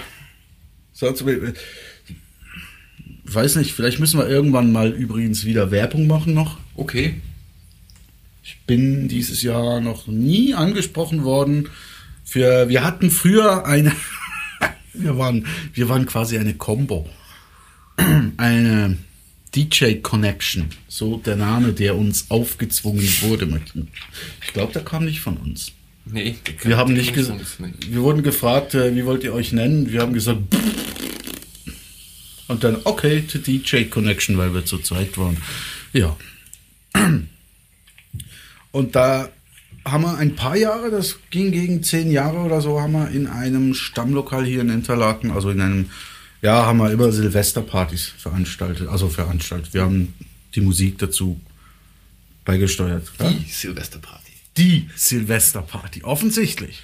[0.94, 1.24] sonst,
[3.26, 6.58] weiß nicht, vielleicht müssen wir irgendwann mal übrigens wieder Werbung machen noch.
[6.76, 7.15] Okay.
[8.42, 11.68] Ich bin dieses Jahr noch nie angesprochen worden.
[12.30, 13.92] Für, wir hatten früher eine,
[14.94, 17.10] wir waren, wir waren quasi eine Combo.
[18.38, 18.98] Eine
[19.54, 23.62] DJ Connection, so der Name, der uns aufgezwungen wurde.
[24.46, 25.74] Ich glaube, der kam nicht von uns.
[26.06, 27.42] Nee, Wir haben nicht gesagt.
[27.60, 29.92] wir wurden gefragt, äh, wie wollt ihr euch nennen?
[29.92, 30.39] Wir haben gesagt,
[32.48, 35.38] und dann okay, to DJ Connection, weil wir zu zweit waren.
[35.94, 36.15] Ja.
[38.72, 39.30] Und da
[39.91, 43.28] haben wir ein paar Jahre, das ging gegen zehn Jahre oder so, haben wir in
[43.28, 45.89] einem Stammlokal hier in Interlaken, also in einem,
[46.41, 49.73] ja, haben wir immer Silvesterpartys veranstaltet, also veranstaltet.
[49.73, 50.13] Wir haben
[50.56, 51.39] die Musik dazu
[52.45, 53.12] beigesteuert.
[53.19, 53.30] Ja?
[53.30, 54.32] Die Silvesterparty.
[54.58, 56.04] die Silvesterparty.
[56.04, 56.82] Offensichtlich.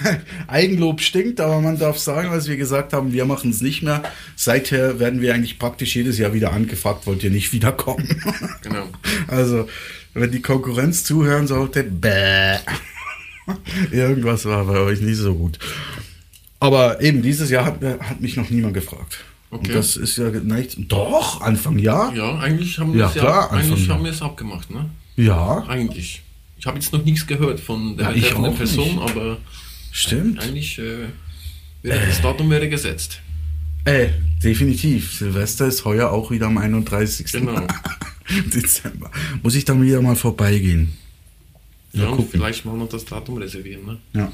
[0.46, 4.02] Eigenlob stinkt, aber man darf sagen, was wir gesagt haben, wir machen es nicht mehr.
[4.36, 8.08] Seither werden wir eigentlich praktisch jedes Jahr wieder angefragt, wollt ihr nicht wiederkommen?
[8.62, 8.88] Genau.
[9.26, 9.68] Also,
[10.14, 12.58] wenn die Konkurrenz zuhören sollte, bäh.
[13.90, 15.58] Irgendwas war bei euch nicht so gut.
[16.60, 19.24] Aber eben, dieses Jahr hat, hat mich noch niemand gefragt.
[19.50, 19.72] Und Okay.
[19.72, 20.76] das ist ja nicht.
[20.90, 22.14] Doch, Anfang Jahr?
[22.14, 24.04] Ja, eigentlich haben wir Ja, es ja, klar, eigentlich Anfang, haben ja.
[24.06, 24.88] wir es abgemacht, ne?
[25.16, 26.22] Ja, Eigentlich.
[26.56, 29.10] Ich habe jetzt noch nichts gehört von der Ja, ich betreffenden auch Person, nicht.
[29.10, 29.38] aber
[29.90, 30.40] stimmt.
[30.40, 31.08] eigentlich äh,
[31.82, 33.20] wäre das Datum wäre gesetzt.
[33.84, 34.10] Äh,
[34.42, 35.12] definitiv.
[35.18, 37.30] Silvester ist heuer auch wieder am 31.
[37.32, 37.66] Genau.
[38.54, 39.10] Dezember.
[39.42, 40.92] Muss ich dann wieder mal vorbeigehen.
[41.92, 42.28] Ja, gucken.
[42.30, 43.98] vielleicht mal noch das Datum reservieren, ne?
[44.14, 44.32] Ja.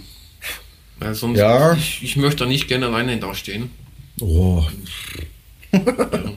[1.01, 1.74] Weil sonst, Ja.
[1.74, 3.70] ich, ich möchte da nicht gerne alleine dastehen.
[4.20, 4.64] Oh.
[5.72, 5.81] Ja.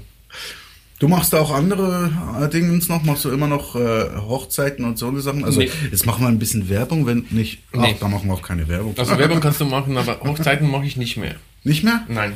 [0.99, 3.01] Du machst da auch andere äh, Dingens noch?
[3.01, 5.43] Machst du immer noch äh, Hochzeiten und so eine Sachen?
[5.43, 5.71] Also Nee.
[5.91, 7.57] jetzt machen wir ein bisschen Werbung, wenn nicht.
[7.71, 7.95] Ach, Nee.
[7.99, 8.93] da machen wir auch keine Werbung.
[8.95, 11.37] Also Werbung kannst du machen, aber Hochzeiten mache ich nicht mehr.
[11.63, 12.05] nicht mehr?
[12.07, 12.33] Nein.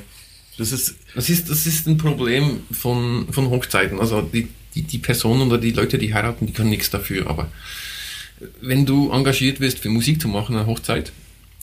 [0.58, 0.96] Das ist.
[1.14, 4.00] Das ist, das ist ein Problem von, von Hochzeiten.
[4.00, 7.30] Also die, die, die Personen oder die Leute, die heiraten, die können nichts dafür.
[7.30, 7.50] Aber
[8.62, 11.12] wenn du engagiert wirst, für Musik zu machen, eine Hochzeit,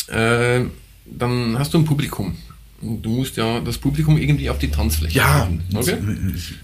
[0.09, 0.61] äh,
[1.07, 2.37] dann hast du ein Publikum.
[2.81, 5.45] Und Du musst ja das Publikum irgendwie auf die Tanzfläche Ja.
[5.45, 5.99] bringen, Okay?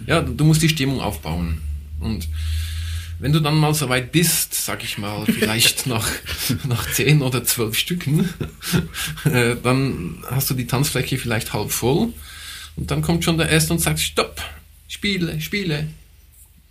[0.06, 1.60] Ja, du musst die Stimmung aufbauen.
[2.00, 2.28] Und
[3.20, 6.08] wenn du dann mal so weit bist, sag ich mal, vielleicht nach,
[6.66, 8.28] nach zehn oder zwölf Stücken,
[9.24, 12.12] äh, dann hast du die Tanzfläche vielleicht halb voll.
[12.76, 14.40] Und dann kommt schon der Erste und sagt, stopp,
[14.86, 15.88] spiele, spiele.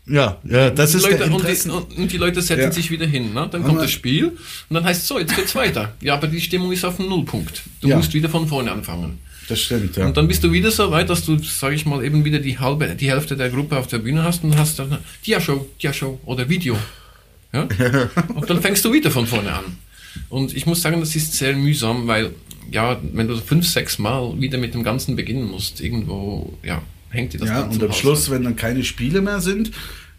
[0.09, 2.71] Ja, ja, das ist Leute, der und, die, und die Leute setzen Ja.
[2.71, 3.33] sich wieder hin.
[3.33, 3.47] Ne?
[3.51, 5.95] Dann kommt das Spiel und dann heißt es so, jetzt geht's weiter.
[6.01, 7.63] Ja, aber die Stimmung ist auf dem Nullpunkt.
[7.81, 7.97] Du Ja.
[7.97, 9.19] musst wieder von vorne anfangen.
[9.49, 10.05] Das stimmt, ja.
[10.05, 12.59] Und dann bist du wieder so weit, dass du, sage ich mal, eben wieder die
[12.59, 16.47] halbe, die Hälfte der Gruppe auf der Bühne hast und hast dann Dia-Show, Dia-Show oder
[16.49, 16.77] Video.
[17.53, 17.61] Ja?
[18.35, 19.63] Und dann fängst du wieder von vorne an.
[20.29, 22.31] Und ich muss sagen, das ist sehr mühsam, weil,
[22.71, 27.33] ja, wenn du fünf, sechs Mal wieder mit dem Ganzen beginnen musst, irgendwo, ja, hängt
[27.33, 27.91] dir das ja, und am.
[27.93, 29.71] Schluss, wenn dann keine Spiele mehr sind,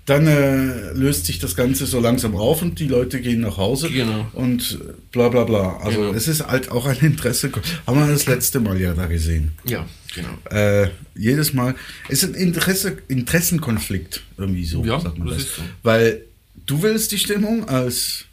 [0.07, 3.91] dann äh, löst sich das Ganze so langsam auf und die Leute gehen nach Hause
[3.91, 4.27] Genau.
[4.33, 5.77] und äh, bla bla bla.
[5.79, 6.13] Also Genau.
[6.15, 7.51] es ist halt auch ein Interesse.
[7.87, 9.53] Haben wir das letzte Mal ja da gesehen.
[9.65, 10.31] Ja, genau.
[10.51, 11.75] Äh, jedes Mal.
[12.09, 15.57] Es ist ein Interesse, Interessenkonflikt, irgendwie so, Ja, sagt man das das.
[15.57, 15.63] so.
[15.83, 16.23] Weil
[16.67, 18.25] du willst die Stimmung als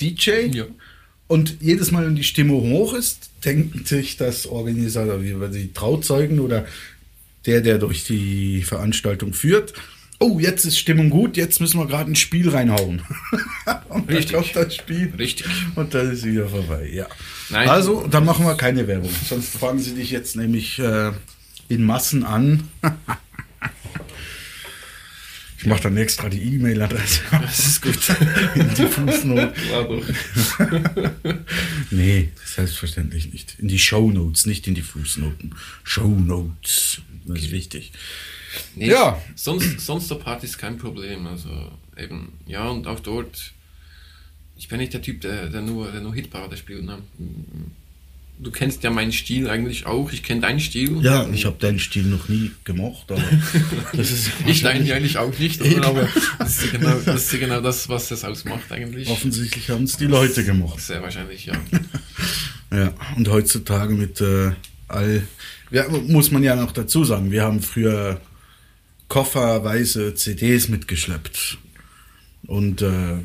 [0.00, 0.64] DJ Ja.
[1.28, 6.40] und jedes Mal, wenn die Stimmung hoch ist, denkt sich das Organisator, wie die Trauzeugen
[6.40, 6.66] oder
[7.46, 9.74] der, der durch die Veranstaltung führt,
[10.18, 13.02] oh, jetzt ist Stimmung gut, jetzt müssen wir gerade ein Spiel reinhauen.
[13.88, 14.32] und Richtig.
[14.32, 15.46] dann kommt das Spiel Richtig.
[15.74, 17.06] und dann ist wieder vorbei, ja.
[17.50, 17.68] Nein.
[17.68, 19.10] Also, dann machen wir keine Werbung.
[19.28, 21.12] Sonst fragen sie dich jetzt nämlich äh,
[21.68, 22.68] in Massen an.
[25.58, 27.98] ich mache dann extra die E-Mail-Adresse Das ist gut.
[28.54, 29.52] in die Fußnote.
[29.70, 30.04] Ja, doch.
[31.90, 33.56] Nee, selbstverständlich nicht.
[33.58, 35.54] In die Shownotes, nicht in die Fußnoten.
[35.84, 37.00] Shownotes.
[37.26, 37.92] Das ist wichtig.
[38.74, 39.20] Nee, Ja.
[39.34, 41.26] Sonst, sonst der Part ist kein Problem.
[41.26, 41.50] Also
[41.96, 43.52] eben, ja, und auch dort,
[44.56, 46.84] ich bin nicht der Typ, der, der nur, der nur Hitparade spielt.
[46.84, 46.98] Ne?
[48.40, 50.98] Du kennst ja meinen Stil eigentlich auch, ich kenne deinen Stil.
[51.02, 53.22] Ja, ich habe deinen Stil noch nie gemocht, aber
[53.92, 55.86] das ist Ich deinen eigentlich auch nicht, oder?
[55.86, 59.08] aber das ist, ja genau, das ist genau das, was das ausmacht eigentlich.
[59.08, 60.80] offensichtlich haben es die Leute gemocht.
[60.80, 61.54] Sehr wahrscheinlich, ja.
[62.70, 64.52] Ja, und heutzutage mit äh,
[64.88, 65.26] all,
[65.70, 68.20] ja, muss man ja noch dazu sagen, wir haben früher
[69.08, 71.56] kofferweise CDs mitgeschleppt.
[72.46, 73.18] Und äh,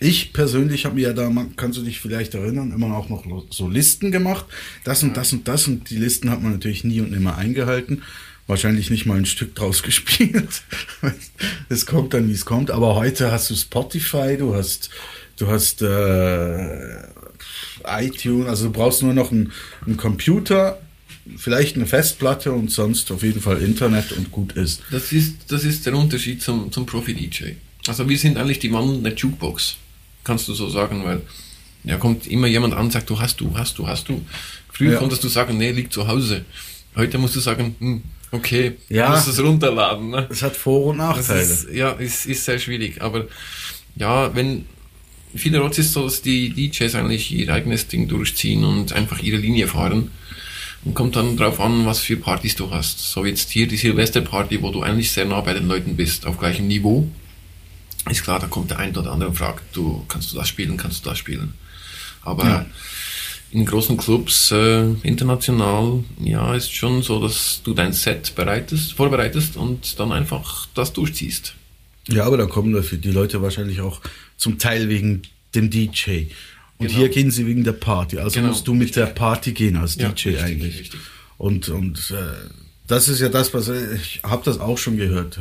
[0.00, 3.68] ich persönlich habe mir ja da, kannst du dich vielleicht erinnern, immer auch noch so
[3.68, 4.46] Listen gemacht.
[4.82, 8.02] Das und das und das und die Listen hat man natürlich nie und nimmer eingehalten.
[8.46, 10.62] Wahrscheinlich nicht mal ein Stück draus gespielt.
[11.68, 12.70] Es kommt dann, wie es kommt.
[12.70, 14.88] Aber heute hast du Spotify, du hast,
[15.36, 17.02] du hast äh,
[17.86, 19.52] iTunes, also du brauchst nur noch einen,
[19.84, 20.80] einen Computer,
[21.36, 24.82] vielleicht eine Festplatte und sonst auf jeden Fall Internet und gut ist.
[24.90, 27.52] Das ist, das ist der Unterschied zum, zum Profi-DJ.
[27.86, 29.76] Also wir sind eigentlich die wandelnde Jukebox,
[30.24, 31.22] kannst du so sagen, weil
[31.84, 34.20] ja kommt immer jemand an und sagt, du hast du, hast du, hast du.
[34.72, 34.98] Früher Ja.
[34.98, 36.44] konntest du sagen, nee, liegt zu Hause.
[36.96, 38.02] Heute musst du sagen, hm,
[38.32, 39.06] okay, Ja.
[39.08, 40.10] du musst es runterladen.
[40.10, 40.26] Ne?
[40.30, 41.40] Es hat Vor- und Nachteile.
[41.40, 43.00] ist, ja, ist, ist sehr schwierig.
[43.02, 43.26] Aber
[43.96, 44.64] ja, wenn
[45.34, 49.66] vielerorts ist so, dass die DJs eigentlich ihr eigenes Ding durchziehen und einfach ihre Linie
[49.68, 50.10] fahren.
[50.82, 53.00] Und kommt dann drauf an, was für Partys du hast.
[53.12, 56.38] So jetzt hier die Silvesterparty, wo du eigentlich sehr nah bei den Leuten bist, auf
[56.38, 57.06] gleichem Niveau.
[58.08, 60.76] Ist klar, da kommt der ein oder andere und fragt, du, kannst du das spielen,
[60.76, 61.54] kannst du das spielen.
[62.22, 62.66] Aber Ja.
[63.52, 69.56] in großen Clubs, äh, international, ja, ist schon so, dass du dein Set bereitest, vorbereitest
[69.56, 71.54] und dann einfach das durchziehst.
[72.08, 74.00] Ja, aber da kommen dafür die Leute wahrscheinlich auch
[74.36, 75.22] zum Teil wegen
[75.54, 76.26] dem DJ.
[76.78, 76.98] Und Genau.
[77.00, 78.18] hier gehen sie wegen der Party.
[78.18, 80.78] Also Genau, musst du mit der Party gehen als Ja, DJ richtig, eigentlich.
[80.80, 81.00] richtig.
[81.36, 82.50] Und, und äh,
[82.90, 85.38] das ist ja das, was ich habe das auch schon gehört.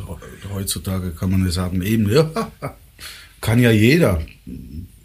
[0.53, 2.29] Heutzutage kann man ja sagen, eben, ja,
[3.41, 4.21] kann ja jeder.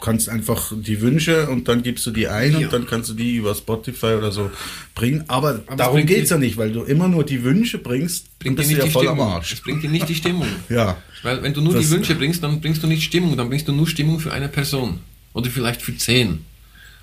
[0.00, 2.59] Kannst einfach die Wünsche und dann gibst du die ein Ja.
[2.59, 4.50] und dann kannst du die über Spotify oder so
[4.94, 5.24] bringen.
[5.28, 8.59] Aber, es darum geht's dir- ja nicht, weil du immer nur die Wünsche bringst, Bringt
[8.59, 9.33] dir bist du nicht ja die voll am Stimmung.
[9.33, 9.52] Arsch.
[9.54, 10.48] Es bringt dir nicht die Stimmung.
[10.68, 10.98] Ja.
[11.22, 13.66] Weil wenn du nur Das- die Wünsche bringst, dann bringst du nicht Stimmung, dann bringst
[13.68, 14.98] du nur Stimmung für eine Person.
[15.33, 16.40] Oder vielleicht für zehn.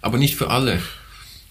[0.02, 0.80] Aber nicht für alle.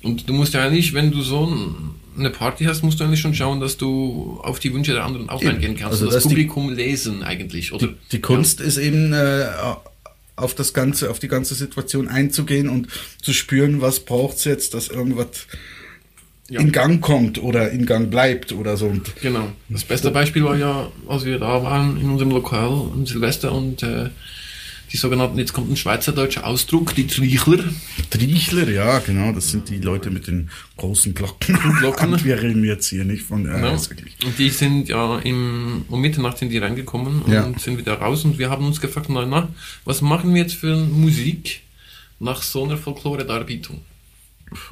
[0.02, 1.74] Und du musst ja eigentlich, wenn du so ein-
[2.20, 5.28] eine Party hast, musst du eigentlich schon schauen, dass du auf die Wünsche der anderen
[5.28, 5.52] auch Eben.
[5.56, 5.92] eingehen kannst.
[5.92, 7.72] Also und das dass die- Publikum lesen eigentlich.
[7.72, 7.88] Oder?
[7.88, 9.46] Die, die Kunst ist eben äh,
[10.36, 12.88] auf das ganze, auf die ganze Situation einzugehen und
[13.22, 15.46] zu spüren, was braucht's jetzt, dass irgendwas
[16.48, 16.60] Ja.
[16.60, 18.92] in Gang kommt oder in Gang bleibt oder so.
[19.22, 19.52] Genau.
[19.68, 23.82] Das beste Beispiel war ja, als wir da waren in unserem Lokal am Silvester und
[23.82, 24.08] äh,
[24.92, 27.64] die sogenannten, jetzt kommt ein schweizerdeutscher Ausdruck, die Triechler.
[28.10, 31.54] Triechler, ja, genau, das sind die Leute mit den großen Glocken.
[31.78, 32.12] Glocken.
[32.12, 33.46] Und wir reden jetzt hier nicht von.
[33.46, 33.72] Äh, Genau.
[33.74, 37.50] Und die sind ja im, um Mitternacht sind die reingekommen und Ja.
[37.58, 39.48] sind wieder raus und wir haben uns gefragt, na, na,
[39.84, 41.60] was machen wir jetzt für Musik
[42.18, 43.80] nach so einer Folklore-Darbietung?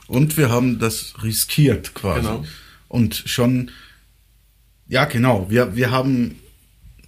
[0.08, 2.20] Und wir haben das riskiert quasi.
[2.22, 2.44] Genau.
[2.88, 3.70] Und schon,
[4.88, 6.36] ja, genau, wir, wir haben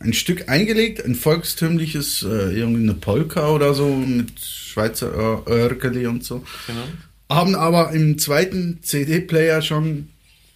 [0.00, 6.24] ein Stück eingelegt, ein volkstümliches, äh, irgendeine Polka oder so mit Schweizer Ör- Örgeli und
[6.24, 6.42] so.
[6.66, 6.84] Genau.
[7.28, 10.08] haben aber im zweiten CD-Player schon,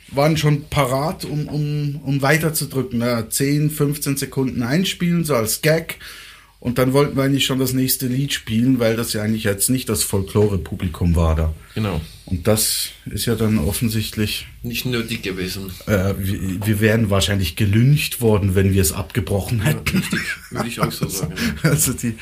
[0.09, 3.00] waren schon parat, um, um, um weiterzudrücken.
[3.00, 5.96] Ja, 10, 15 Sekunden einspielen, so als Gag.
[6.64, 9.68] Und dann wollten wir eigentlich schon das nächste Lied spielen, weil das ja eigentlich jetzt
[9.68, 11.55] nicht das Folklore-Publikum war da.
[11.74, 12.00] Genau.
[12.24, 15.70] Und das ist ja dann offensichtlich, Nicht nötig gewesen.
[15.85, 19.98] äh, wir, wir wären wahrscheinlich gelüncht worden, wenn wir es abgebrochen hätten.
[19.98, 21.35] Richtig, würde ich auch so sagen.
[21.62, 22.14] Also die,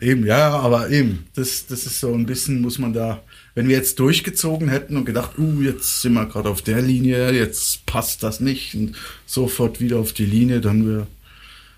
[0.00, 3.22] eben, ja, aber eben, das, das ist so ein bisschen, muss man da,
[3.54, 7.30] wenn wir jetzt durchgezogen hätten und gedacht, uh, jetzt sind wir gerade auf der Linie,
[7.32, 11.06] jetzt passt das nicht und sofort wieder auf die Linie, dann wir,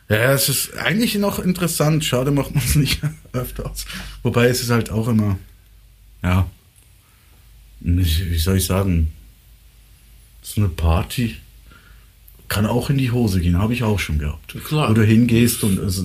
[0.09, 3.01] ja, es ist eigentlich noch interessant, schade macht man es nicht
[3.33, 3.87] öfters.
[4.23, 5.39] Wobei es ist halt auch immer,
[6.23, 6.47] ja,
[7.81, 9.13] wie soll ich sagen,
[10.43, 11.37] so eine Party
[12.49, 14.55] kann auch in die Hose gehen, habe ich auch schon gehabt.
[14.65, 14.91] Klar.
[14.91, 16.03] Wo du hingehst und es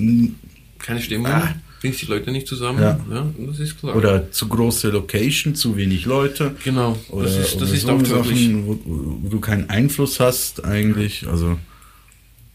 [0.79, 1.53] Keine Stimmung, Ah.
[1.81, 2.79] bringst die Leute nicht zusammen.
[2.81, 2.99] Ja.
[3.11, 3.95] Ja, das ist klar.
[3.95, 6.55] Oder zu große Location, zu wenig Leute.
[6.63, 8.05] genau, Oder, das ist, das ist so auch.
[8.05, 11.27] Sachen, wo, wo du keinen Einfluss hast eigentlich.
[11.27, 11.59] Also,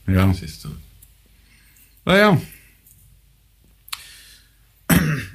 [0.07, 0.27] ja.
[0.27, 0.71] Das ist so.
[2.05, 2.41] Naja.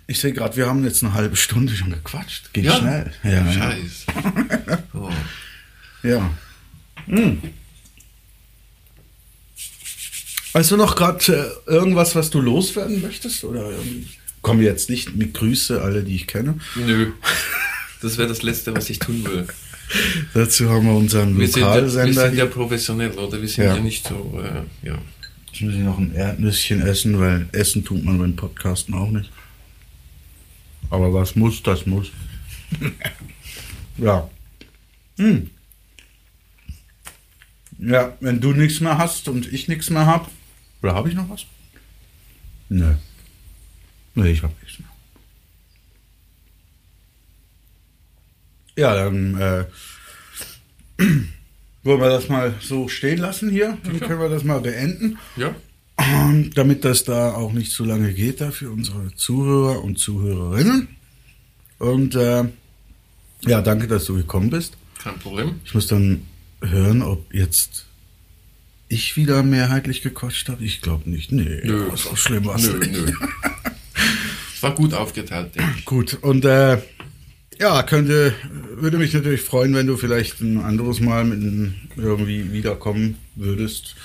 [0.07, 2.51] Ich sehe gerade, wir haben jetzt eine halbe Stunde schon gequatscht.
[2.53, 2.75] Geht Ja.
[2.77, 3.13] schnell.
[3.23, 3.51] Ja, ja.
[3.53, 4.05] Scheiß.
[4.93, 5.09] Oh.
[6.03, 6.31] ja.
[7.05, 7.41] Hm.
[10.53, 13.43] Hast du noch gerade äh, irgendwas, was du loswerden möchtest?
[13.43, 14.07] Oder irgendwie?
[14.41, 16.59] Komm jetzt nicht mit Grüße, alle, die ich kenne.
[16.75, 17.11] Nö.
[18.01, 19.45] Das wäre das Letzte, was ich tun will.
[20.33, 22.27] Dazu haben wir unseren Wir sind, ja, wir Lokalsender.
[22.29, 23.41] sind ja professionell, oder?
[23.41, 23.75] Wir sind Ja.
[23.75, 24.97] ja, nicht so, äh, ja.
[25.59, 29.29] Jetzt muss ich noch ein Erdnüsschen essen, weil Essen tut man beim Podcasten auch nicht.
[30.89, 32.11] Aber was muss, das muss.
[33.97, 34.29] ja.
[35.17, 35.49] Hm.
[37.77, 40.31] Ja, wenn du nichts mehr hast und ich nichts mehr hab.
[40.81, 41.45] Oder habe ich noch was?
[42.69, 42.95] Nö.
[44.15, 44.87] Nee, ich habe nichts mehr.
[48.77, 49.65] Ja, dann äh,
[51.83, 53.77] wollen wir das mal so stehen lassen hier.
[53.83, 55.17] Dann können wir das mal beenden.
[55.35, 55.55] Ja.
[55.97, 60.87] Und damit das da auch nicht zu lange geht, da für unsere Zuhörer und Zuhörerinnen.
[61.77, 62.45] Und äh,
[63.45, 64.77] ja, danke, dass du gekommen bist.
[65.01, 65.55] Kein Problem.
[65.65, 66.25] Ich muss dann
[66.61, 67.85] hören, ob jetzt
[68.89, 70.63] ich wieder mehrheitlich gequatscht habe.
[70.63, 71.31] Ich glaube nicht.
[71.31, 71.91] Nee, Nö.
[71.95, 73.11] so schlimm war Nö, nö.
[74.53, 75.85] Es war gut aufgeteilt, ich.
[75.85, 76.81] Gut, und äh,
[77.59, 78.33] ja, könnte,
[78.81, 83.95] würde mich natürlich freuen, wenn du vielleicht ein anderes Mal mit einem irgendwie wiederkommen würdest.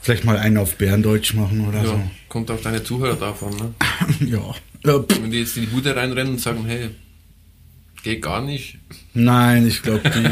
[0.00, 3.74] Vielleicht mal einen auf Bärendeutsch machen oder Ja, kommt auf deine Zuhörer davon, ne?
[4.20, 4.26] so.
[4.84, 5.04] Ja.
[5.20, 6.90] Wenn die jetzt in die Bude reinrennen und sagen, hey,
[8.02, 8.78] geht gar nicht.
[9.12, 10.30] nein, ich glaube, die,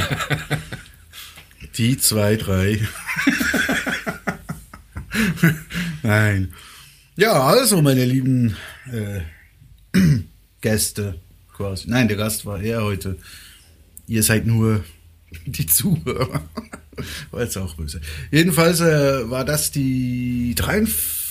[1.76, 2.80] die zwei, drei.
[6.02, 6.52] nein.
[7.16, 8.56] Ja, also, meine lieben
[8.92, 9.20] äh,
[10.60, 11.18] Gäste
[11.52, 11.88] quasi.
[11.90, 13.18] Nein, der Gast war er heute.
[14.06, 14.84] Ihr seid nur
[15.46, 16.42] die Zuhörer.
[17.30, 18.00] War jetzt auch böse.
[18.30, 21.26] Jedenfalls äh, war das die 63.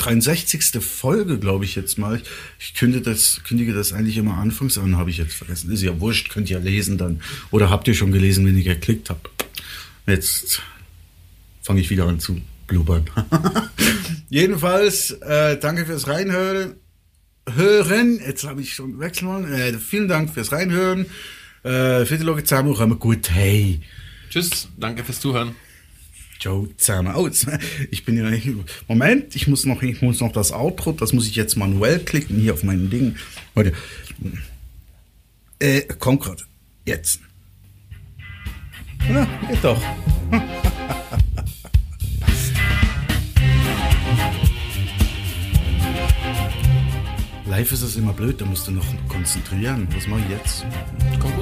[0.00, 0.82] 63.
[0.82, 2.16] Folge, glaube ich jetzt mal.
[2.16, 2.22] Ich,
[2.58, 5.70] ich kündige, das, kündige das eigentlich immer anfangs an, habe ich jetzt vergessen.
[5.70, 7.20] Ist ja wurscht, könnt ihr lesen dann.
[7.50, 9.28] Oder habt ihr schon gelesen, wenn ihr geklickt habt.
[10.06, 10.62] Jetzt
[11.62, 13.04] fange ich wieder an zu blubbern.
[14.30, 16.74] Jedenfalls, äh, danke fürs Reinhören.
[17.54, 18.20] Hören.
[18.24, 19.52] Jetzt habe ich schon wechseln.
[19.52, 21.06] Äh, vielen Dank fürs Reinhören.
[21.62, 23.30] Äh, für die Leute zusammen kommen gut.
[23.30, 23.80] Hey.
[24.30, 25.54] Tschüss, danke fürs Zuhören.
[26.38, 27.14] Ciao zusammen.
[27.14, 27.46] Oh, jetzt,
[27.90, 28.48] ich bin ja nicht.
[28.88, 32.40] Moment, ich muss noch, ich muss noch das Outro, das muss ich jetzt manuell klicken
[32.40, 33.16] hier auf meinem Ding.
[33.54, 33.74] Warte.
[35.58, 36.44] Äh, kommt gerade.
[36.86, 37.20] Jetzt.
[39.10, 39.82] Na, geht doch.
[47.50, 49.88] Live ist es immer blöd, da musst du noch konzentrieren.
[49.94, 50.64] Was mache ich jetzt?
[51.20, 51.32] Gut.